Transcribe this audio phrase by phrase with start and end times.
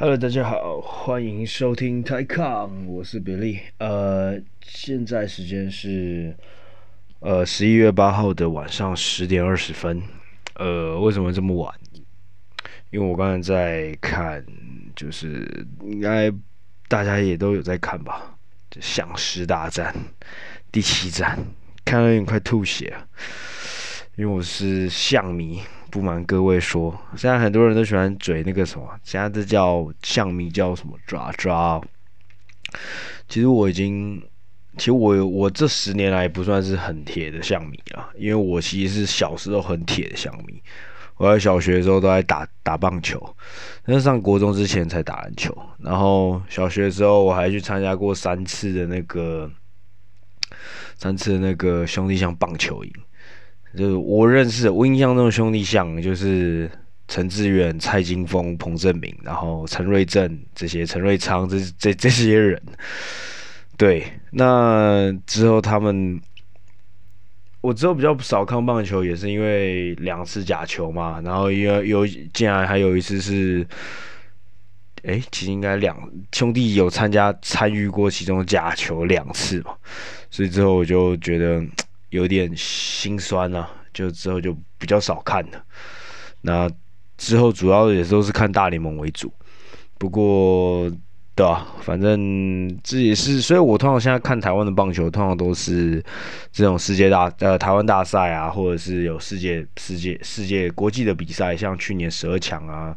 [0.00, 3.58] Hello，大家好，欢迎收听 TaiCom，我是比利。
[3.78, 6.36] 呃，现在时间是
[7.18, 10.00] 呃十一月八号的晚上十点二十分。
[10.54, 11.74] 呃，为什么这么晚？
[12.90, 14.46] 因为我刚才在看，
[14.94, 16.32] 就是应该
[16.86, 18.38] 大家也都有在看吧，
[18.70, 19.92] 就《相师大战》
[20.70, 21.36] 第七战，
[21.84, 23.04] 看到有点快吐血了。
[24.14, 25.60] 因为我是象迷，
[25.90, 31.80] 不瞒各位说，现在很多人都喜欢嘴那个什么，现在这叫象迷叫什么抓抓。
[33.28, 34.22] 其实我已经，
[34.76, 40.62] 其实我我这十年来不算是很铁的象迷啊，因为我其实是小时候很铁的象迷。
[41.16, 43.34] 我在小学的时候都在打打棒球，
[43.84, 45.56] 但是上国中之前才打篮球。
[45.78, 49.50] 然后小学的时候我还去参加过三次的那个
[50.96, 52.92] 三次那个兄弟像棒球营。
[53.76, 56.68] 就是我认识，我印象中的兄弟像就是
[57.06, 62.60] 陈志远、蔡金峰、彭正明，然后陈瑞正这些，陈瑞昌这这这些人。
[63.76, 66.18] 对，那之后他们，
[67.60, 71.20] 我之后比较少看棒球，也是因为两次假球嘛。
[71.22, 73.64] 然后因为有竟然还有一次是，
[75.04, 75.96] 哎，其实应该两
[76.32, 79.76] 兄弟有参加参与过其中假球两次嘛，
[80.30, 81.62] 所以之后我就觉得。
[82.10, 85.62] 有点心酸啊，就之后就比较少看了。
[86.40, 86.70] 那
[87.16, 89.32] 之后主要也都是看大联盟为主。
[89.98, 90.90] 不过，
[91.34, 96.02] 对啊，反正这也是，所以我通常现在看台湾的棒球，通常都是
[96.52, 102.96] 这种世界大呃台湾大赛啊，或者是有世界世界世界国际的比赛，像去年十二强啊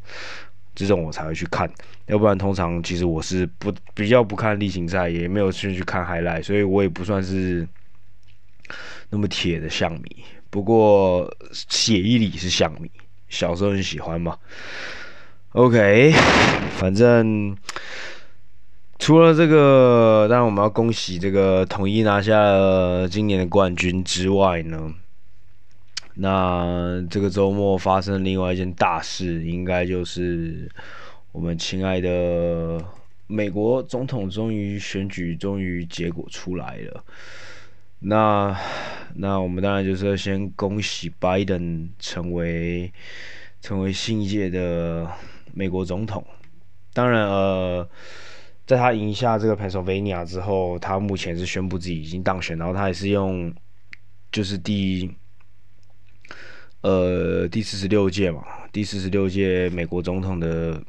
[0.75, 1.69] 这种我才会去看。
[2.05, 7.67] 要不然通常其实我是不比较不看例行赛，也没有兴趣看 highlight，所以我也不算是。
[9.09, 12.89] 那么铁的象迷，不过血液里是象迷，
[13.29, 14.37] 小时候很喜欢嘛。
[15.53, 16.13] OK，
[16.77, 17.57] 反正
[18.99, 24.93] 除了这个，当然我们要恭喜这个统一拿下了今年的冠军之外呢，
[26.13, 30.71] 那这个周末发生另外一件大事，应该就是
[31.33, 32.81] 我们亲爱的
[33.27, 37.03] 美国总统终于选举，终于结果出来了。
[38.03, 38.59] 那
[39.15, 42.91] 那我们当然就是要先恭喜拜登成为
[43.61, 45.07] 成为新一届的
[45.53, 46.25] 美国总统。
[46.93, 47.87] 当然，呃，
[48.65, 53.53] 在他赢下这个 Pennsylvania 之后，他目前是宣布自己已经当选，然后他也是用
[54.31, 55.09] 就是第
[56.81, 60.81] 呃第四十六届嘛，第四十六届美国总统的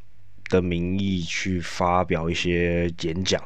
[0.49, 3.41] 的名义去发表一些演讲。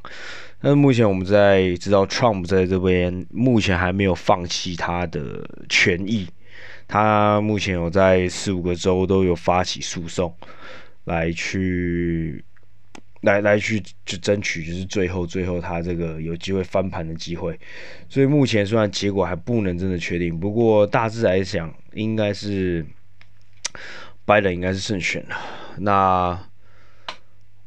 [0.63, 6.27] 那目前我们在知道，Trump 在这边目前还没有放弃他的权益，
[6.89, 10.35] 他目前有在四五个州都有发起诉讼，
[11.05, 12.43] 来去
[13.21, 17.57] 来来去就争取，就是最后最后他这个有机会翻盘的机会。
[18.09, 22.85] 所以目前虽然结果还不能真的确定，不过大致来讲，应该是
[24.25, 25.37] 拜登应该是胜选了。
[25.79, 26.41] 那。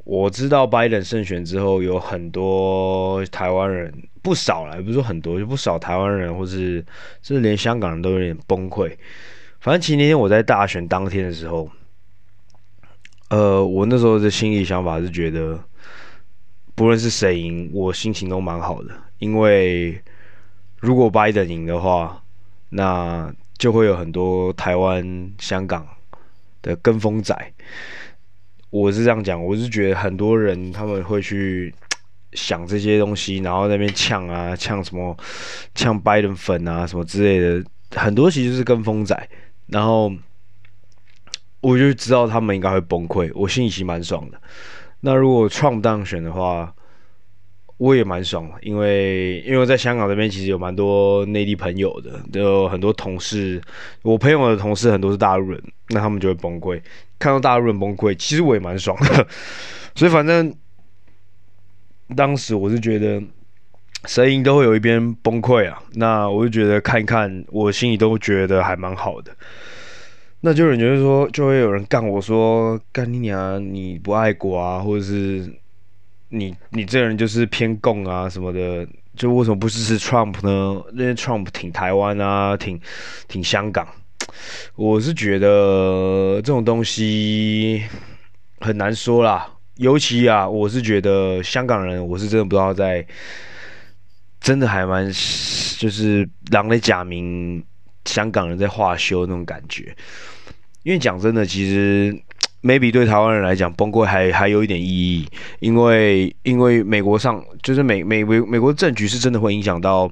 [0.09, 3.93] 我知道拜登胜选之后，有很多台湾人
[4.23, 6.83] 不少了，也不是说很多，就不少台湾人，或是
[7.21, 8.91] 甚至连香港人都有点崩溃。
[9.59, 11.69] 反正其实那天我在大选当天的时候，
[13.29, 15.63] 呃，我那时候的心里想法是觉得，
[16.73, 18.89] 不论是谁赢，我心情都蛮好的，
[19.19, 20.01] 因为
[20.79, 22.19] 如果拜登赢的话，
[22.69, 25.87] 那就会有很多台湾、香港
[26.63, 27.53] 的跟风仔。
[28.69, 31.73] 我是这样讲，我是觉得很多人他们会去
[32.33, 35.17] 想这些东西，然后那边呛啊，呛什么，
[35.73, 37.63] 呛拜登粉啊什么之类的，
[37.95, 39.29] 很多其实是跟风仔，
[39.67, 40.11] 然后
[41.61, 44.39] 我就知道他们应该会崩溃，我心里其实蛮爽的。
[44.99, 46.73] 那如果创当选的话，
[47.79, 53.59] 我也蛮爽的，因为因为在香港这边其实有蛮多内地朋友的，都有很多同事，
[54.01, 56.81] 我朋友的同事很多是大陆人，那他们就会崩溃。
[57.17, 59.25] 看到大陆人崩溃，其实我也蛮爽的，
[59.95, 60.53] 所以反正
[62.17, 63.23] 当时我是觉得
[64.05, 69.31] 声音都会有一边崩溃啊，那我就觉得看一看，我心里都觉得还蛮好的。
[70.41, 75.49] 那就有人就是说，就会有人干我说干你娘，你不爱国啊，或者是
[76.29, 80.81] 你你这人就是偏共啊什么的，就为什么不支持 Trump 呢？
[80.93, 82.79] 因为 Trump 挺台湾啊，挺
[83.27, 83.87] 挺香港。
[84.75, 87.83] 我是觉得这种东西
[88.59, 93.05] 很难说啦，尤其啊，我是觉得香港人，我是真的不知道在，
[94.39, 95.05] 真的还蛮
[95.79, 97.63] 就是狼的假名，
[98.05, 99.95] 香港人在化修那种感觉。
[100.83, 102.15] 因为讲真的，其实
[102.61, 105.25] maybe 对台湾人来讲，崩溃还还有一点意义，
[105.59, 110.11] 因为因为美国上就是美美美美国政局是真的会影响到，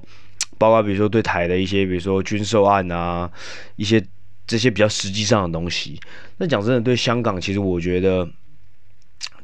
[0.56, 3.30] 包括比如说对台的一些，比如说军售案啊，
[3.76, 4.02] 一些
[4.46, 6.00] 这些比较实际上的东西。
[6.38, 8.26] 那讲真的，对香港，其实我觉得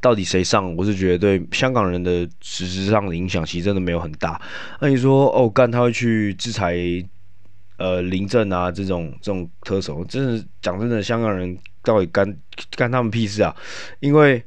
[0.01, 4.41] 到底谁上，我是觉得对香港人的实质上的影响，其实真的没有很大。
[4.81, 6.75] 那你说哦，干他会去制裁
[7.77, 11.59] 呃林郑啊这种这种特首，真的讲真的，香港人。
[11.85, 12.37] 到底干
[12.77, 13.55] 干他们屁事啊？
[14.01, 14.43] 因为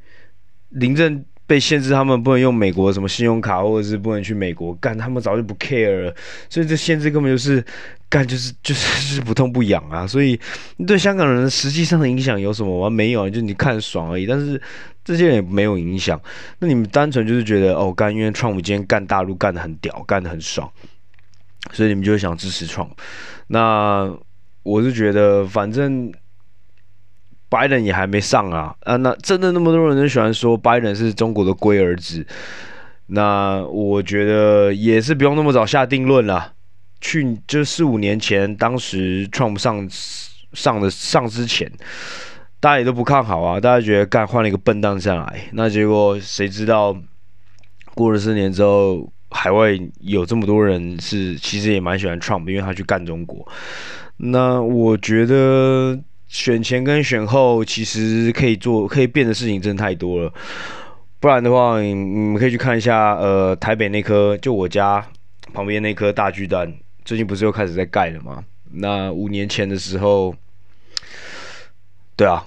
[0.70, 6.14] 林郑被限制，他们不能用美国什么信用卡，或者是不能去美国干，他们早就不 care 了。
[6.50, 7.64] 所以这限制根本就是
[8.10, 8.86] 干，就是就是
[9.16, 10.06] 就是不痛不痒啊。
[10.06, 10.38] 所以
[10.86, 12.90] 对香港人实际上的影响有什么吗？
[12.90, 14.26] 没有，就你看爽而已。
[14.26, 14.62] 但是
[15.06, 16.20] 这些人也没有影响。
[16.60, 20.70] 那你们单纯就是觉得哦，干，因为 Trump 今天干大陆干得很屌，干得很爽，
[21.72, 22.90] 所以你们就想支持 Trump。
[23.48, 24.14] 那
[24.64, 26.12] 我是觉得，反正。
[27.50, 28.98] 拜登也还没上啊啊！
[28.98, 32.28] 那真的那么多人都喜欢说拜登是中国的龟儿子，
[33.06, 36.54] 那我觉得也是不用那么早下定论了。
[37.00, 39.88] 去就四五年前，当时 Trump 上
[40.52, 41.72] 上的上之前，
[42.60, 46.98] 大家也都不看好啊，大家觉得干换了一个笨蛋上来，那结果谁知道
[47.94, 49.70] 过了四年之后，海外
[50.02, 53.48] 有这么多人是其实也蛮喜欢 Trump，因为他去干中国。
[54.18, 55.98] 那我觉得。
[56.28, 60.34] 选前跟选后其实可以做可以变的事情真的太多了，
[61.20, 65.06] 不然的话，你你们可以去看一下，呃，台北那颗就我家
[65.54, 66.74] 旁边那颗大巨蛋，
[67.06, 68.44] 最近不是又开始在盖了吗？
[68.72, 70.36] 那五年前的时候，
[72.16, 72.46] 对啊。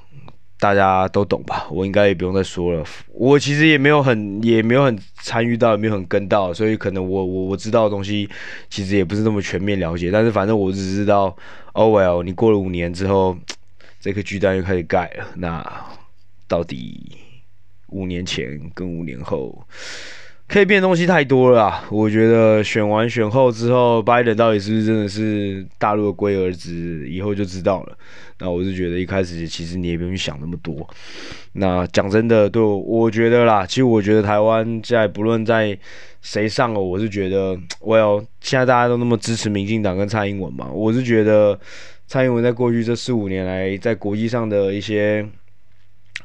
[0.62, 1.66] 大家都懂吧？
[1.70, 2.84] 我应该也不用再说了。
[3.14, 8.28] 我其实也没有很，也没有很参与到，也没有很跟到，所以可能我我我知道的东西
[8.68, 10.10] 其实也不是那么全面了解。
[10.10, 11.34] 但是反正我只知道
[11.72, 13.34] ，Oh well，你过了五年之后，
[14.00, 15.26] 这颗巨蛋又开始盖了。
[15.36, 15.62] 那
[16.48, 17.18] 到底
[17.88, 19.62] 五年前跟五年后
[20.48, 21.84] 可以变的东西太多了。
[21.90, 27.96] 我觉得选完选后之后，拜登到底是不是真的是大陆的龟儿子，以后就知道了。
[28.38, 30.88] 那我是觉得一开始其实你也不用想那么多。
[31.52, 35.78] 那讲真的，对，我觉得啦，其实我觉得台湾在不论在
[36.22, 41.58] 谁上了，我是觉得，Well，现在大家都那么支持民进党跟蔡英文嘛，我是觉得
[42.10, 45.24] 蔡英文在过去这四五年来，在国际上的一些，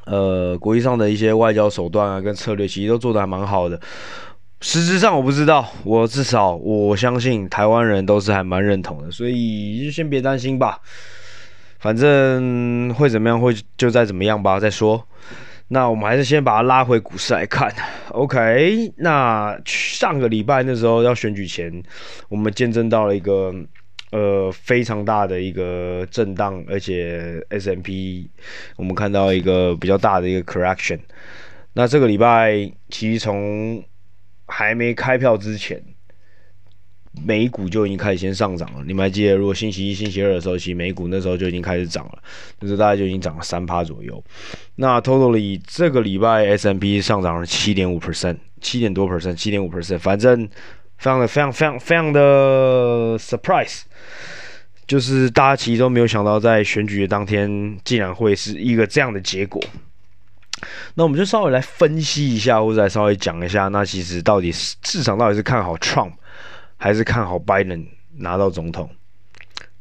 [0.04, 3.80] 呃，国际上的一些外交手段啊跟策略，其实都做得还蛮好的。
[4.60, 10.80] 实质上我不知道，我至少我相信台湾人都是还蛮认同的，所以就先别担心吧。
[11.78, 15.06] 反正会怎么样，会就再怎么样吧，再说。
[15.68, 17.72] 那我们还是先把它拉回股市来看。
[18.08, 21.80] OK，那上个礼拜那时候要选举前，
[22.28, 23.54] 我们见证到了一个
[24.12, 28.28] 呃非常大的一个震荡，而且 S M P
[28.76, 31.00] 我们看到一个比较大的一个 correction。
[31.72, 33.82] 那这个礼拜其实从
[34.46, 35.82] 还没开票之前。
[37.24, 39.34] 美股就已经开始先上涨了，你们还记得？
[39.34, 42.22] 如果星期一、星期二的时候，其实美股那时候就已经开始涨了，
[42.60, 44.22] 那时候大概就已经涨了三趴左右。
[44.74, 50.46] 那 totally 这个礼拜 S M P 上涨了七点五 percent，七点多 percent，七点五 percent，反正
[50.98, 53.82] 非常的、非常、非常、非常的 surprise，
[54.86, 59.62] 就是大家其实都没有想到，在选举的当天竟然会是一个这样的结果。
[60.94, 66.12] 那我们就稍微来分析一下，或者来稍微讲一下，那其实到底市场到底是看好 Trump。
[66.78, 67.86] 还是看好拜登
[68.18, 68.90] 拿到总统。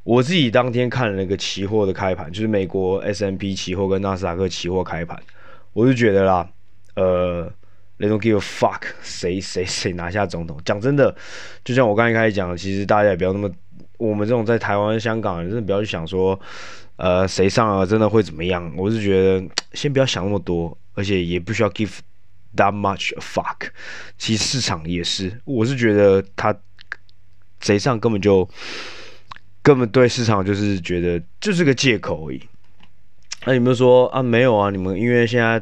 [0.03, 5.22] 我自己当天看了那个期货的开盘，就是美国 S M P 期货跟纳斯达克期货开盘，
[5.74, 6.48] 我就觉得啦，
[6.95, 7.51] 呃
[7.99, 10.59] ，They don't give a fuck 谁谁谁拿下总统。
[10.65, 11.15] 讲真的，
[11.63, 13.49] 就像我刚才开始讲的，其实大家也不要那么，
[13.97, 16.39] 我们这种在台湾、香港人真的不要去想说，
[16.95, 18.71] 呃，谁上了真的会怎么样。
[18.75, 21.97] 我是觉得先不要想那么多，而且也不需要 give
[22.55, 23.69] that much a fuck。
[24.17, 26.55] 其实市场也是，我是觉得他。
[27.61, 28.47] 谁上根本就
[29.63, 32.39] 根本对市场就是觉得就是个借口而已。
[33.45, 35.59] 那你们说啊，没有啊，你们因为现在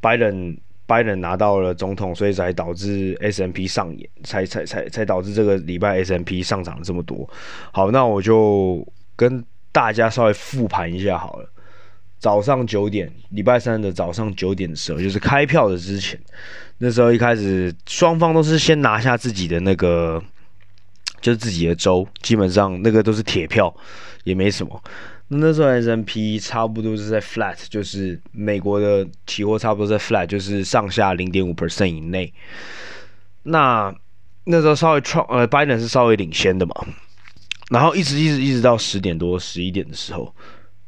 [0.00, 0.56] 拜登
[0.88, 7.28] 拜登拿到了总统，所以才导致 S M P 上演，才才才才导致这个礼拜 S M P 上涨了这么多。
[7.70, 11.48] 好，那我就跟大家稍微复盘一下好了。
[12.18, 16.18] 早上九点，礼拜三的早上九点的时候，就是开票的之前，
[16.78, 20.20] 那时候一开始双方都是先拿下自己的那个。
[21.20, 23.74] 就是自己的州，基本上那个都是铁票，
[24.22, 24.80] 也没什么。
[25.28, 32.32] 那那时候 S&P 差不多是在 flat，就是美国的期货差不多在 flat，就是上下零点五 percent 以内。
[33.42, 33.94] 那
[34.44, 36.74] 那时候稍微创呃拜登是稍微领先的嘛，
[37.70, 40.34] 然后一直一直一直到十点多十一点的时候，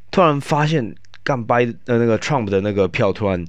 [0.09, 3.45] 突然发现干掰呃那个 Trump 的那个票突然，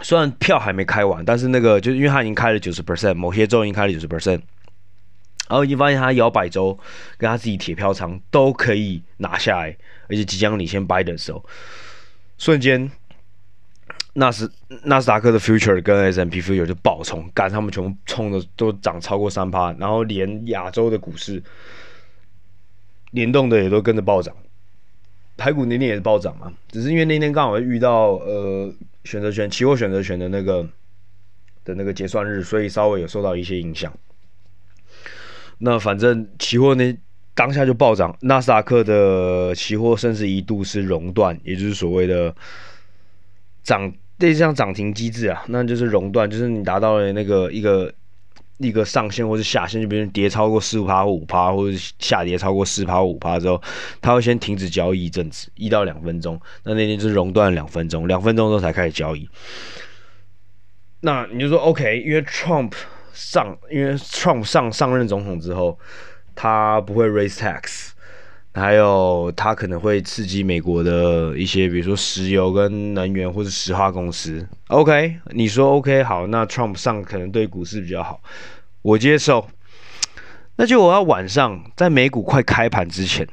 [0.00, 4.40] 虽然票还没开完，但是那个就是因为他已经开了九十 percent，某些州已经开了九十 percent，
[5.48, 6.78] 然后已经发现他摇摆州
[7.18, 9.76] 跟他自己铁票仓都可以拿下来，
[10.08, 11.44] 而且即将领先掰的时候，
[12.38, 12.90] 瞬间。
[14.18, 14.50] 纳斯
[14.84, 21.42] 纳斯达克的 future 跟 S M P future 就爆冲，干他们全部冲的都涨超过三趴，然后连亚洲的股市
[23.10, 24.34] 联动的也都跟着暴涨，
[25.36, 28.72] 台股那天也是暴涨嘛，只是因为那天刚好遇到呃
[29.04, 30.66] 选择权期货选择权的那个
[31.62, 33.92] 的那个结算日，所以稍微有受到一些影响。
[35.58, 36.96] 那反正期货那
[37.34, 42.34] 当下就暴涨，纳斯达克的期货甚至一度是熔断，也就是所谓的
[43.62, 43.92] 涨。
[44.18, 47.92] 类似像涨停机制啊，那就是熔断，就是你达到了那个一个
[48.56, 53.60] 一个上限或是下限，就比如跌超过四趴或五趴，或者是下跌超过四趴或五趴之后，
[54.00, 56.40] 它会先停止交易一阵子，一到两分钟。
[56.64, 59.28] 那那天就是熔断两分钟，两分钟之后才开始交易。
[61.00, 62.72] 那你就说 OK，因为 Trump
[63.16, 65.78] 上，因为 Trump 上上任总统之后，
[66.34, 67.88] 他不会 raise tax。
[68.52, 74.48] 还有，他可能会刺激美国的一些，比如说石油跟能源或者石化公司。
[74.68, 78.22] OK，你说 OK 好，那 Trump 上可能对股市比较好，
[78.80, 79.46] 我接受。
[80.56, 83.28] 那就我要晚上在美股快开盘之前，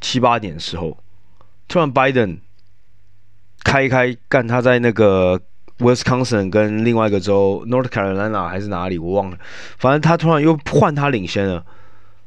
[0.00, 0.96] 七八点的时候，
[1.66, 2.38] 突然 Biden
[3.64, 5.42] 开开干，他在那个
[5.78, 9.38] Wisconsin 跟另外一个州 North Carolina 还是哪里我忘了，
[9.78, 11.64] 反正他突然又换他领先了。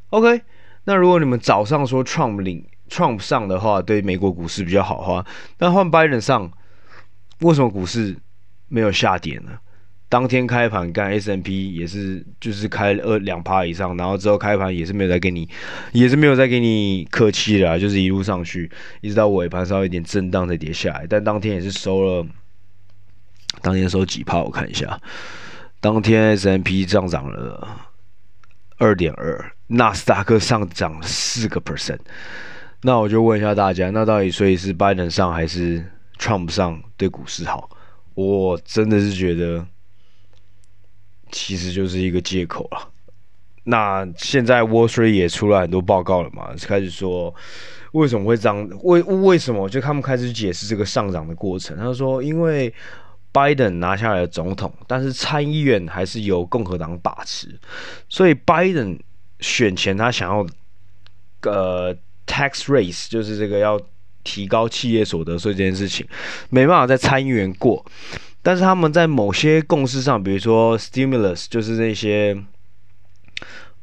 [0.09, 0.41] OK。
[0.85, 5.25] 那如果你们早上说 Trump 领 Trump 上的话，对美国股市比较好的话，
[5.59, 6.51] 那换 Biden 上，
[7.41, 8.17] 为什么股市
[8.67, 9.51] 没有下跌呢？
[10.09, 15.47] 当天开盘干 S&P 也是就是开二两趴以上，然后之后开盘也是没有再给你，
[15.93, 18.69] 也是没有再给你客气的，就是一路上去，
[19.01, 22.25] 一直到尾盘稍微有一点震荡再跌下来，但当天也是收了，
[23.61, 24.39] 当天收几趴？
[24.41, 24.99] 我看一下，
[25.79, 27.87] 当天 S M P 上涨了。
[28.77, 31.99] 二点二，纳斯达克上涨四个 percent，
[32.81, 35.85] 那我就问一下大家，那到底所以是拜登上还是
[36.17, 37.69] Trump 上对股市好？
[38.15, 39.63] 我真的是觉得，
[41.31, 42.89] 其实就是一个借口了。
[43.65, 47.31] 那现在 Wall Street 也出了很多报告了嘛，开始说
[47.91, 48.67] 为什么会这样？
[48.81, 49.69] 为为什么？
[49.69, 51.77] 就他们开始解释这个上涨的过程。
[51.77, 52.73] 他说因为。
[53.31, 57.47] 拜登拿下来了总统，但是参议院还是由共和党把持，
[58.09, 58.97] 所以拜登
[59.39, 60.45] 选前他想要
[61.43, 61.95] 呃
[62.25, 63.79] tax raise，就是这个要
[64.23, 66.07] 提高企业所得税这件事情，
[66.49, 67.85] 没办法在参议员过，
[68.41, 72.37] 但是他们在某些共识上，比如说 stimulus，就是那些。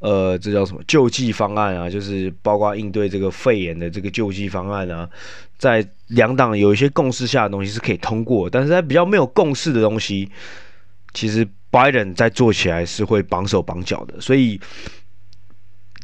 [0.01, 1.91] 呃，这叫什么救济方案啊？
[1.91, 5.09] 就是包括应对这个肺炎的这个救济方案啊，
[5.59, 10.31] 在两党有一些共识下的东西是可以通过，但是在比较没有共识的东西，
[11.13, 14.21] 其实拜登在做起来是会绑手绑脚的。
[14.21, 14.61] 所以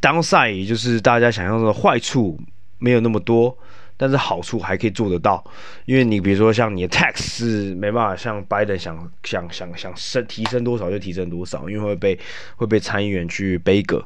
[0.01, 2.39] ，downside 也就是大家想象中的坏处
[2.79, 3.57] 没有那么多。
[3.97, 5.43] 但是好处还可以做得到，
[5.85, 12.19] 因为你比如说像你的 tax 是没办法像拜登想想想想升提升多少就提升多少，因为会被
[12.57, 14.03] 会被参议员去背锅，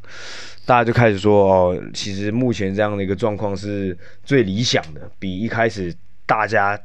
[0.67, 5.95] 大家就开始说哦，其实目前这样的一个状况是最理想的，比一开始
[6.27, 6.79] 大家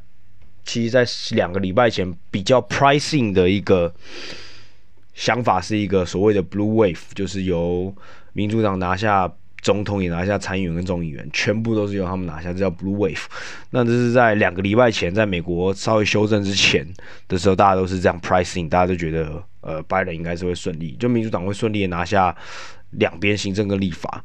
[0.64, 1.06] 其实在
[1.36, 3.94] 两个礼拜前比较 pricing 的一个
[5.14, 7.94] 想法是一个所谓的 blue wave，就是由
[8.32, 9.30] 民主党拿下。
[9.64, 13.24] 总统也拿下参议员跟众议员，全部都是由他们拿下，这叫 Blue Wave。
[13.70, 16.86] 那这是在两个礼拜前，在美国稍微修正之前
[17.30, 22.36] 的时候，大家都是这样 pricing，大家都觉得呃，拜登应该是会顺利，就民主党会顺利的拿下
[22.92, 24.22] 两边行政跟立法。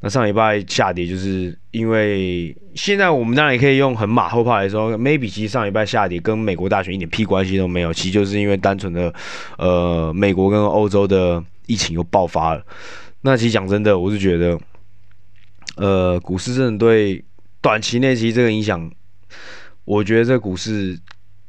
[0.00, 9.12] 那上礼拜下跌，就是因为现在我们当然也可以用很马后炮来说，maybe 其实上礼拜下跌跟美国大选一点屁关系都没有，其实就是因为单纯的
[9.58, 12.64] 呃，美国跟欧洲的疫情又爆发了。
[13.20, 14.58] 那其实讲真的，我是觉得。
[15.76, 17.24] 呃，股市真的对
[17.60, 18.90] 短期内其实这个影响，
[19.84, 20.98] 我觉得这股市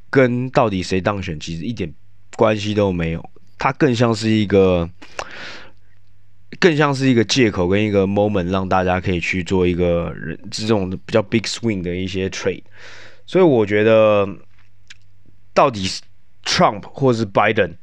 [0.09, 1.93] 跟到底谁当选其实一点
[2.35, 4.89] 关系都没有，它更像是一个，
[6.59, 12.63] 更像是一个借口跟一个 moment，让大家可以去做一个人这种比较 big swing 的一些 trade，
[13.25, 14.27] 所以我觉得
[15.53, 16.01] 到底是
[16.45, 17.75] Trump 或是 Biden。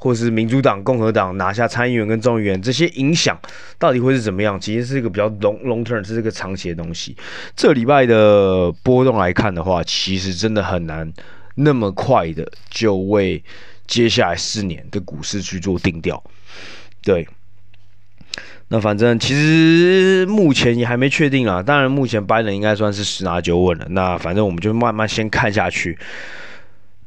[0.00, 3.38] 或是民主党、共和党拿下参议员跟众议员，这些影响
[3.78, 4.58] 到底会是怎么样？
[4.58, 7.14] 其实是一个比较 long long term，是一个长期的东西。
[7.54, 11.12] 这礼拜的波动来看的话，其实真的很难
[11.56, 13.44] 那么快的就为
[13.86, 16.22] 接下来四年的股市去做定调。
[17.02, 17.28] 对，
[18.68, 21.62] 那反正其实目前也还没确定啦。
[21.62, 23.86] 当然，目前拜登应该算是十拿九稳了。
[23.90, 25.98] 那反正我们就慢慢先看下去。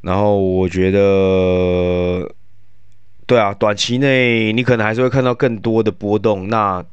[0.02, 2.30] 然后我觉得，
[3.26, 6.48] 对啊，短期内你可能还是会看到更多的波动。
[6.48, 6.84] 那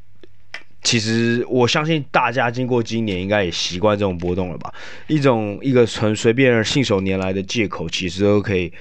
[0.82, 4.74] 其实我相信大家经过今年应该也习惯这种波动了吧？
[5.08, 8.72] 一种一个很随便信手拈来的借口，其实都可以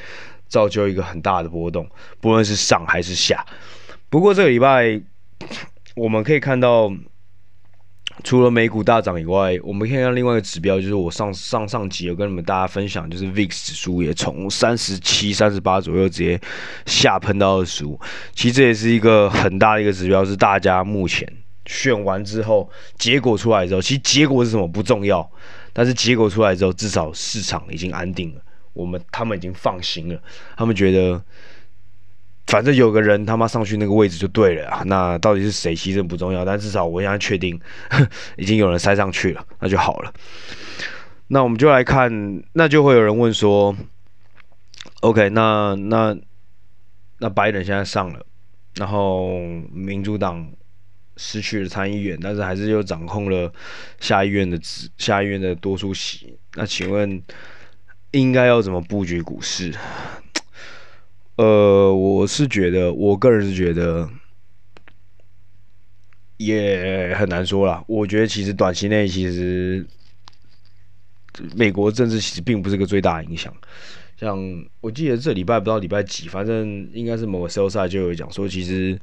[0.48, 1.88] 造就一个很大的波动，
[2.20, 3.44] 不论是上还是下。
[4.08, 5.00] 不过这个礼拜。
[5.96, 6.90] 我们可以看到，
[8.22, 16.40] 除了美股大涨以外，我们可以看另外一个指标，就是我上上上集有跟你们大家分享，就是 VIX 指数也从三十七、三十八左右直接
[16.86, 17.98] 下喷到二十五。
[18.34, 21.26] 其实这也是一个很大的一个指标，是大家目前
[21.66, 25.28] 选完之后，结果出来之后，其实结果是什么不重要，
[25.72, 28.40] 但是结果出来之后，至少市场已经安定了，
[28.72, 30.20] 我们他们已经放心了，
[30.56, 31.22] 他们觉得。
[32.50, 37.58] 反正有个人他妈上去那个位置就对了啊，那到底是谁牺牲不重要，但至少我现在确定
[38.36, 40.12] 已经有人塞上去了，那就好了。
[41.28, 43.76] 那我们就来看，那就会有人问说
[45.02, 46.16] ，OK，那那
[47.18, 48.26] 那拜登现在上了，
[48.74, 49.38] 然后
[49.72, 50.44] 民主党
[51.16, 53.52] 失去了参议院，但是还是又掌控了
[54.00, 54.58] 下议院的
[54.98, 57.22] 下议院的多数席，那请问
[58.10, 59.72] 应该要怎么布局股市？
[61.40, 64.06] 呃，我是觉得，我个人是觉得
[66.36, 67.82] 也很难说啦。
[67.86, 69.86] 我觉得其实短期内，其实
[71.56, 73.50] 美国政治其实并不是个最大影响。
[74.18, 74.38] 像
[74.82, 79.00] 我记得这礼拜不知道礼拜几，反正应该是某个 sell side 就有讲说，其实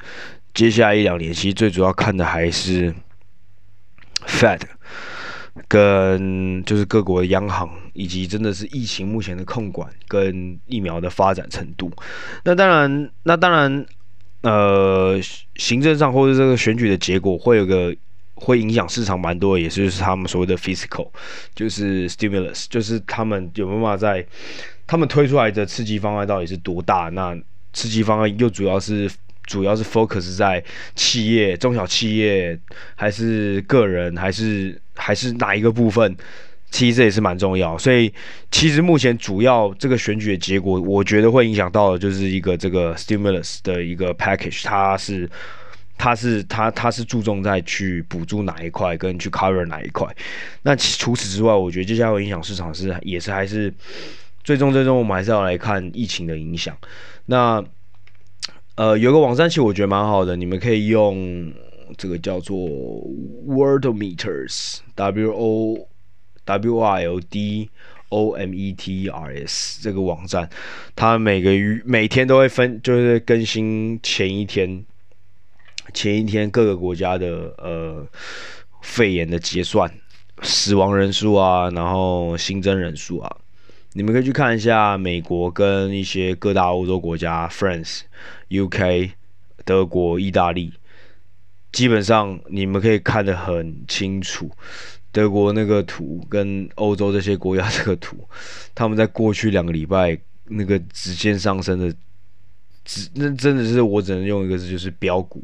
[0.53, 2.93] 接下来一两年，其实最主要看的还是
[4.27, 4.61] Fed。
[5.67, 7.67] 跟就是各国的央行，
[7.97, 11.91] 以及真的是疫情目前的控管跟疫苗的发展程度。
[12.43, 13.85] 那当然，那当然，
[14.41, 15.19] 呃，
[15.55, 17.93] 行政上或者这个选举的结果会有个
[18.35, 21.09] 会影响市场蛮多，也就是他们所谓的 fiscal，
[21.55, 24.23] 就是 stimulus，就是他们有没有办法在
[24.85, 27.09] 他们推出来的刺激方案到底是多大？
[27.09, 27.35] 那
[27.73, 29.09] 刺激方案又主要是。
[29.47, 30.61] 主要是 focus 在
[30.93, 32.59] 企业、中小企业，
[32.95, 36.13] 还是个人，还是还是哪一个部分？
[36.69, 37.77] 其实这也是蛮重要。
[37.77, 38.13] 所以，
[38.51, 45.29] 其实目前主要这个选举的结果，我觉得会影响到的就是一个这个 stimulus 的一个 package，它是
[45.97, 50.07] 它是它它是注重在去补助哪一块，跟去 cover 哪一块。
[50.61, 53.73] 那其除此之外，我觉得接下来会影响市场是也是还是
[54.43, 56.77] 最终最终我们还是要来看疫情的影响。
[57.25, 57.63] 那
[58.75, 61.51] 呃，有个网站其实我觉得蛮好的，你们可以用
[61.97, 62.55] 这个叫做
[63.47, 65.87] Worldometers，W O
[66.47, 67.69] W I L D
[68.09, 70.49] O M E T R S 这个网站，
[70.95, 74.85] 它每个月每天都会分，就是更新前一天
[75.93, 78.07] 前一天各个国家的呃
[78.81, 79.91] 肺炎的结算、
[80.41, 83.37] 死亡人数啊，然后新增人数啊。
[83.93, 88.01] 你们可以去看一下美国跟一些各大欧洲国家，France、
[88.49, 89.11] UK、
[89.65, 90.71] 德国、意大利，
[91.71, 94.51] 基本上你们可以看得很清楚，
[95.17, 98.17] 德国那个图跟欧洲这些国家这个图，
[98.75, 101.91] 他们在过去两个礼拜那个直线上升的，
[102.85, 105.43] 直那真的是我只能用一个字，就是飙股。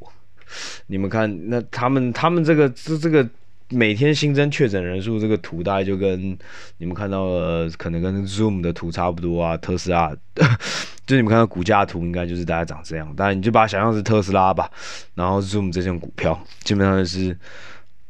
[0.86, 3.28] 你们看，那他们他们这个这这个。
[3.70, 6.38] 每天新增确诊人数这个图大概就跟
[6.78, 10.16] 你们看到的可能跟 Zoom 的图差不多啊，特斯拉，
[11.08, 14.70] 就你们看到股价图应该就是大概长这样，但你就把它想象是特斯拉吧，
[15.16, 17.36] 然后 Zoom 这种股票基本上就是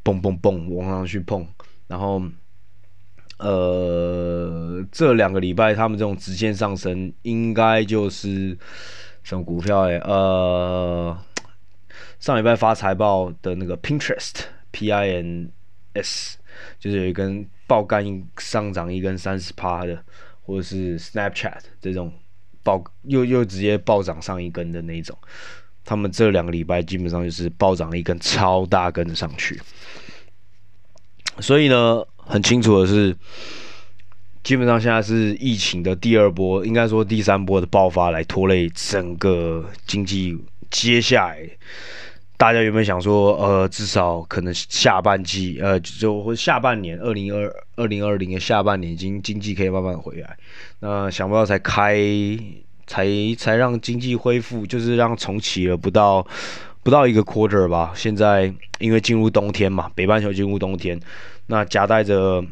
[0.04, 1.48] 蹦蹦蹦往上去碰，
[1.88, 2.22] 然后
[3.39, 8.58] 呃这两个礼拜他们这种直线上升应该就是
[9.24, 11.18] 什么股票哎、呃
[12.20, 14.44] 上礼拜发财报的那个 Pinterest。
[14.76, 15.52] P I N
[15.94, 16.39] S
[16.80, 18.04] 就是有一根爆干
[18.39, 20.04] 上涨一根三十趴的，
[20.42, 22.12] 或者是 Snapchat 这种
[22.63, 25.16] 爆又又直接暴涨上一根的那种，
[25.86, 29.60] 他们这两个礼拜基本上就是暴涨了一根超大根的上去。
[31.39, 33.15] 所以呢，很清楚的是，
[34.43, 40.38] 基本上现在是疫情的第二波，应该说第三波的爆发来拖累整个经济，
[40.69, 41.50] 接下来。
[42.36, 50.36] 大家有没有想说，呃，至少可能下半季，呃，就或下半年，二零二二零二零的下半年，经经济可以慢慢回来。
[50.80, 51.96] 那想不到才开，
[52.88, 56.26] 才才让经济恢复，就是让重启了不到
[56.84, 57.91] 不到一个 quarter 吧。
[57.96, 61.00] 现在因为进入冬天嘛，北半球进入冬天，
[61.48, 62.43] 那夹带着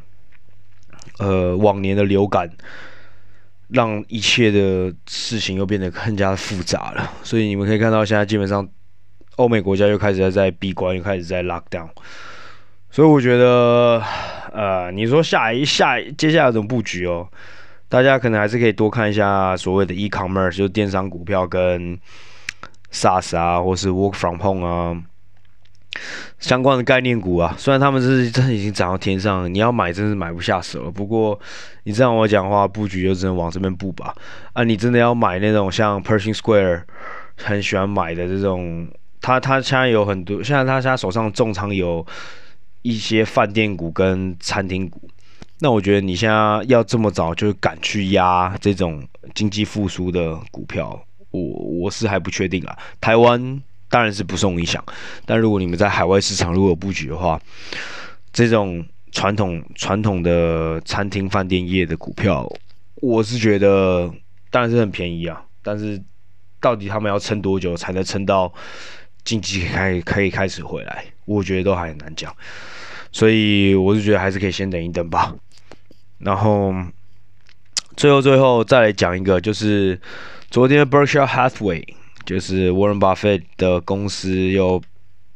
[1.19, 2.49] 呃往年的流感，
[3.69, 7.11] 让一切的事情又变得更加复杂了。
[7.23, 8.67] 所以你们可以看到，现在基本上。
[9.37, 11.87] 欧美国家又开始在闭关，又开始在 lock down，
[12.91, 13.99] 所以我觉得，
[14.51, 17.27] 呃，你说下一下接下来怎么布局哦？
[17.91, 21.99] 大家可能还是可以多看一下所谓的 e-commerce，就是电商股票跟
[22.89, 24.95] SaaS 啊，或是 work from home 啊。
[26.39, 30.89] 相关的概念股啊，虽然他们是真的已经涨到天上，你要买真是买不下手了。
[30.89, 31.37] 不过
[31.83, 34.15] 你这样我讲话，布局就只能往这边布吧。
[34.53, 36.83] 啊，你真的要买那种像 Pershing Square
[37.35, 38.87] 很喜欢买的这种，
[39.19, 42.05] 他他现在有很多，现在他现在手上重仓有
[42.83, 45.09] 一些饭店股跟餐厅股。
[45.61, 52.77] 那我觉得你现在要这么早就赶去压这种经济复苏的股票，我我是还不确定啊。
[52.99, 53.61] 台湾。
[53.91, 54.81] 当然是不受影响，
[55.25, 57.37] 但如果你们在海外市场如果有布局的话，
[58.31, 62.49] 这种传统传统的餐厅饭店业的股票，
[63.01, 64.09] 我是觉得
[64.49, 66.01] 当然是很便宜啊，但是
[66.61, 68.49] 到底他们要撑多久才能撑到
[69.25, 72.33] 经济开可以开始回来，我觉得都还很难讲，
[73.11, 75.35] 所以我是觉得还是可以先等一等吧。
[76.21, 76.73] 然后
[77.95, 79.99] 最后最后再来讲一个，就是
[80.49, 81.83] 昨天的 Berkshire Hathaway。
[82.23, 84.79] 就是 Warren Buffett 的公司又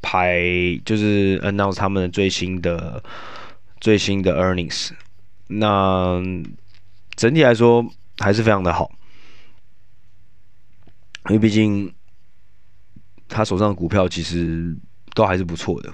[0.04, 0.40] 排，
[0.86, 3.04] 就是 announce 他们的最新的
[3.82, 4.92] 最新的 earnings。
[5.48, 6.22] 那
[7.16, 7.84] 整体来说
[8.20, 8.92] 还是非常的好，
[11.30, 11.92] 因为毕竟
[13.28, 14.78] 他手上的股票其实
[15.16, 15.92] 都还是不错的。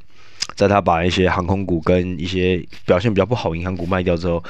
[0.55, 4.43] 在他把一些航空股跟一些表现比较不好银行股卖掉之后，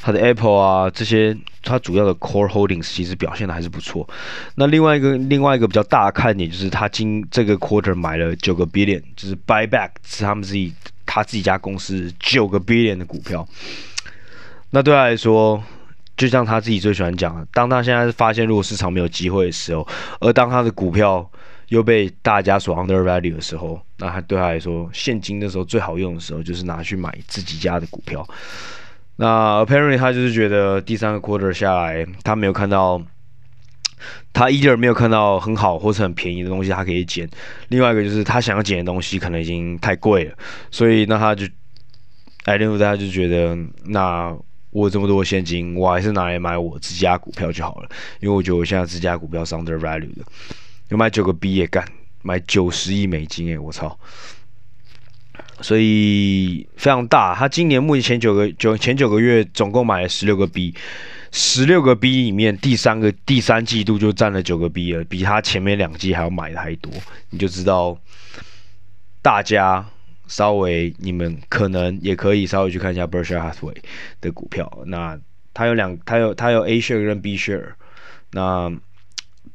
[0.00, 4.06] 他的 Apple 啊这些，他主要的 Core Holdings 其实表现的还是不错。
[4.56, 10.72] 那另外一个另外一个比较大的看点就是他今这个 Quarter 买了九个 Billion，就是 Buyback 是他们自己
[11.06, 13.46] 他自己家公司九个 Billion 的股票。
[14.70, 15.62] 那对他来说，
[16.16, 19.86] 就像他自己最喜欢讲的，当他现在发现如果市场没有机会的时候，
[20.20, 21.30] 而当他的股票。
[21.68, 28.26] 又被大家所 undervalue 的时候，那他对他来说，现金的时候最好用的时候就是拿去买自己家的股票。
[29.16, 33.00] 那 apparently 他就是觉得第三个 quarter 下来，他没有看到，
[34.32, 37.28] 他 either 没有看到很好或是很便宜的东西，他可以捡。
[37.68, 40.34] 另外一个就是他想要捡的东西可能已经太贵了，
[40.70, 41.46] 所以那他就
[42.44, 44.36] ，I don't know，他就觉得，那
[44.70, 50.24] 我这么多现金，我还是拿来买我自家股票就好了，因为我觉得我现在自家股票是 undervalue 的。
[50.90, 51.84] 有买九个 B 也干，
[52.22, 53.98] 买九十亿美金诶，我操！
[55.60, 57.34] 所以非常大。
[57.34, 60.74] 他今年目前九个九前九个月总共买了十六个 B，
[61.32, 66.92] 十六个 B 里面第三个第三季度就占了九个 B 了，比他前面两季还要买的还多。
[67.30, 67.98] 你就知道，
[69.22, 69.84] 大家
[70.26, 73.76] 稍微你们可能也可以稍微去看一下 Berkshire Hathaway
[74.20, 74.70] 的股票。
[74.86, 75.18] 那
[75.54, 77.72] 他有两，他有他有 A share 跟 B share。
[78.32, 78.70] 那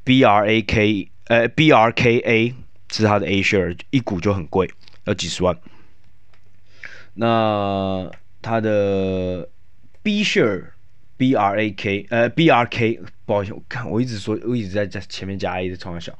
[0.03, 1.09] B R A K。
[1.29, 2.55] 呃，B R K A
[2.91, 4.67] 是它的 A share，一股就很贵，
[5.05, 5.55] 要几十万。
[7.13, 8.09] 那
[8.41, 9.47] 它的
[10.01, 16.17] B share，B R A K，呃，B R K，不好意思，我看我一直说，我一直在在前面加 A 的创小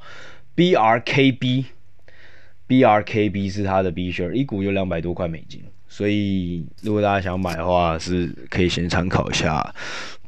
[0.54, 9.74] ，B R K B，B R K B 是它的 B share，一股有两百多块美金，所以如果大家想买的话，是可以先参考一下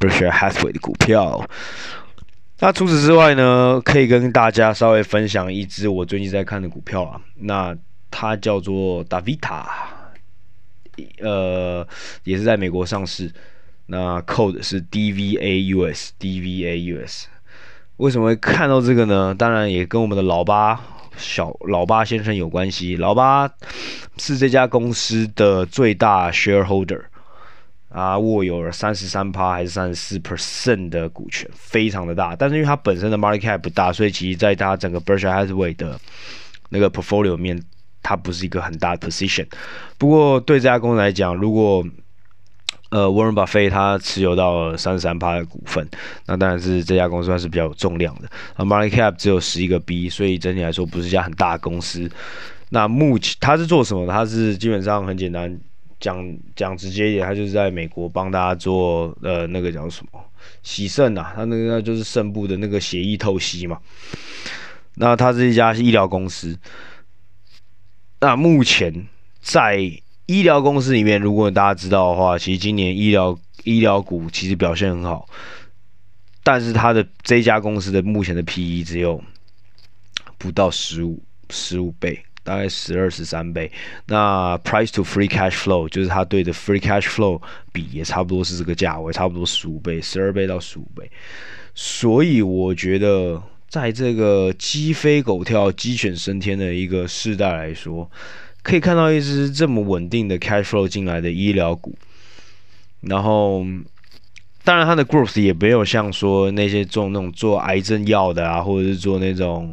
[0.00, 1.48] Berkshire Hathaway 的股票。
[2.62, 7.20] 那除此之外呢，可以跟大家稍微分享一支我最近在看的股票啊。
[7.34, 7.76] 那
[8.08, 9.64] 它叫做 DaVita，
[11.18, 11.84] 呃，
[12.22, 13.32] 也是在美国上市。
[13.86, 17.24] 那 code 是 DVAUS，DVAUS。
[17.96, 19.34] 为什么会看到这个呢？
[19.34, 20.80] 当然也跟我们的老八
[21.16, 22.94] 小老八先生有关系。
[22.94, 23.50] 老八
[24.18, 27.06] 是这家公司的最大 shareholder。
[27.92, 32.34] 啊，握有了三十三趴还是三十四 percent 的股权，非常的大。
[32.34, 36.00] 但是因为它本身的 market cap 不大，所以其实在它整个 Berkshire Hathaway 的
[36.70, 37.62] 那个 portfolio 面，
[38.02, 39.46] 它不是一个很大的 position。
[39.98, 41.84] 不过对这家公司来讲，如果
[42.88, 45.86] 呃 Warren Buffett 他持有到三十三趴的股份，
[46.26, 48.28] 那当然是这家公司算是比较有重量的。
[48.54, 52.10] 啊，market cap 只有十一个 B，所以整体来说不是一家很大的公司。
[52.70, 54.12] 那目前它是做什么的？
[54.14, 55.60] 它是基本上很简单。
[56.02, 60.20] 讲讲直接一点，他就是在美国帮大家做呃那个叫什么
[60.64, 63.78] 洗肾呐，他那个就是肾部的那个血液透析嘛。
[64.96, 66.58] 那他是一家医疗公司。
[68.20, 69.06] 那目前
[69.40, 69.78] 在
[70.26, 75.28] 医疗公司里面，如果大家知道的话，其实今年医疗医疗股其实表现很好，
[76.42, 79.22] 但是他的这家公司的目前的 PE 只有
[80.36, 82.20] 不到十五十五倍。
[82.44, 83.70] 大概十二十三倍，
[84.06, 87.40] 那 price to free cash flow 就是它对的 free cash flow
[87.72, 91.08] 比也差不多是这个价位，差不多十五倍，十二倍到十五倍。
[91.72, 98.10] 所以我觉得在这个鸡飞狗跳、鸡犬升天的一个世代来说，
[98.62, 101.94] 可以看到一支这么稳定的 cash flow 进来的医疗股。
[103.02, 103.64] 然后，
[104.64, 109.72] 当然它的 growth 也没有像说那些做那种做癌症药的啊，或者是做那种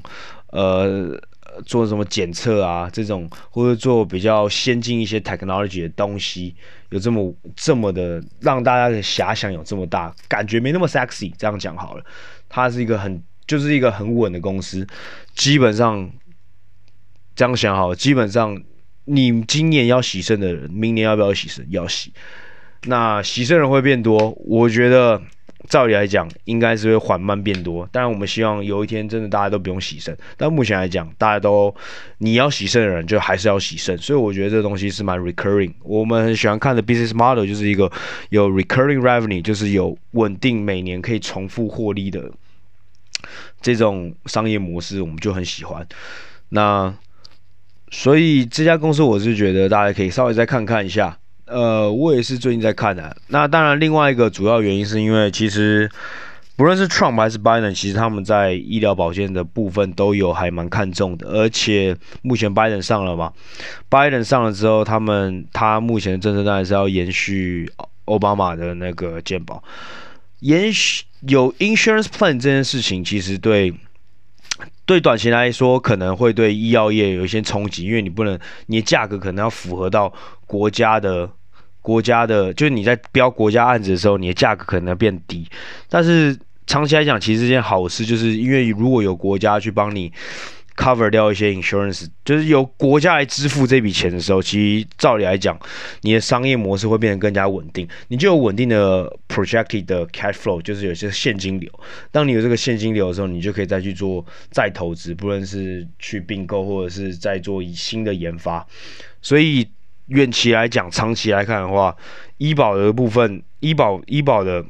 [0.52, 1.20] 呃。
[1.66, 2.90] 做什么检测啊？
[2.92, 6.56] 这种或者做比较先进一些 technology 的东西，
[6.90, 11.34] 有这么这么的让大家的遐想有这么大，感觉没那么 sexy。
[11.38, 12.04] 这样讲好了，
[12.48, 14.88] 它是一个很就是一个很稳的公司，
[15.36, 16.10] 基本上
[17.36, 18.62] 这样想好，基本上
[19.06, 21.66] 你今年要洗肾的人，明年要不要洗肾？
[21.70, 22.14] 要洗。
[22.84, 25.22] 那洗肾人会变多，我觉得。
[25.70, 27.88] 照理来讲，应该是会缓慢变多。
[27.92, 30.18] 当然，我们希望有一天真的大家都不用洗肾。
[30.36, 31.74] 但目前来讲，大家都
[32.18, 33.96] 你要洗肾的人就还是要洗肾。
[34.00, 35.72] 所以我觉得这东西是蛮 recurring。
[35.84, 37.90] 我们很喜欢看的 business model 就是一个
[38.30, 42.32] 有 recurring revenue，就是有稳定每年可以重复获利的
[43.62, 45.88] 这种商业模式，我们就很喜欢。
[46.50, 46.92] 那
[47.92, 51.19] 所以这家公司，我是觉得大家可以稍微再看看一下。
[51.50, 53.16] 呃，我也是最近在看的。
[53.28, 55.90] 那当然，另外一个主要原因是因为其实
[56.56, 61.28] 不论是 Trump 还是 Biden，其实他们在医疗保健的部分都有还蛮看重的。
[61.28, 63.34] 而且目前 Biden 上了嘛
[63.90, 67.72] ，Biden 上了之后，他们他目前的政策当然是要延续
[68.06, 69.64] 奥巴马的那个健保，
[70.42, 73.74] 延续有 insurance plan 这件事情，其实对。
[74.86, 80.12] 对短期来说，可能会对医药业有一些冲击，因为你不能，你的价格可能要符合到
[80.48, 81.30] 国家的、
[81.82, 85.48] 国家的，就是你在标国家案子的时候，你的价格可能要变低。
[85.90, 86.38] 但是
[86.68, 90.12] 长期来讲，其实是件好事，就是因为如果有国家去帮你。
[90.80, 95.60] cover 掉一些 insurance，就是由国家来支付这笔钱的时候，其实照理来讲，
[96.04, 101.70] 你的商业模式会变得更加稳定，你就有稳定的 projected 的 cash flow，就是有些现金流。
[102.12, 108.66] 当你有这个现金流的时候，你就可以再去做再投资，不论是去并购或者是再做以新的研发。
[109.22, 109.68] 所以
[110.10, 111.96] 远期来讲，长期来看的话，
[112.38, 114.64] 医保的部分，医保医保的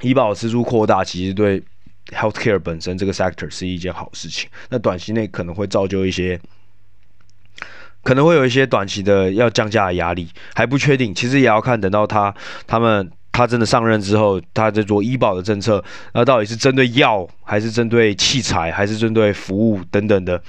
[0.00, 1.62] 医保支出扩大，其实对。
[2.06, 6.40] Healthcare 本身这个 sector 是一件好事情，那短期内可能会造就一些，
[8.02, 11.14] 可能会有一些短期的要降价的压力，还不确定。
[11.14, 12.34] 其实也要看等到他
[12.66, 20.42] 他们他真的上任之后，他在做医保的政策，那到底是针对药，还是针对器材，还是针对服务等等的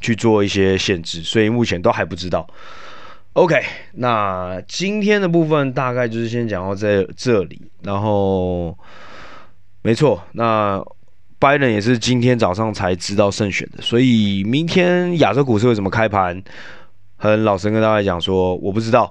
[0.00, 2.46] 去做一些限制，所以目前都还不知道。
[3.34, 3.62] OK，
[3.94, 8.76] 那今天的部分大概就是先讲到这这里，然后。
[9.82, 10.78] 没错，那
[11.38, 16.42] 拜登也是今天早上才知道胜选的，所以明天亚洲股市会怎么开盘？
[17.16, 19.10] 很老实跟大家讲说，我不知道。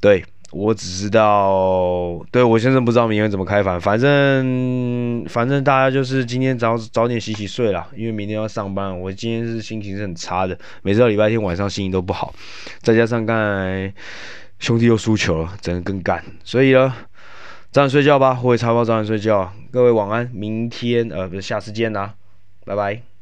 [0.00, 8.98] 对，我只知道，对，我先生不知道明天怎么开盘，反正反正大家就是今天早早点洗洗睡啦，因为明天要上班。
[9.00, 12.34] 我今天是心情是很差的，每次到礼拜天晚上心情都不好，
[12.80, 13.92] 再加上刚才
[14.58, 16.94] 兄弟又输球了，整个更干，所以呢。
[17.72, 19.52] 早点睡觉吧，我也差不多早点睡觉。
[19.70, 22.14] 各位晚安，明天呃不是下次见啦，
[22.64, 23.15] 拜拜。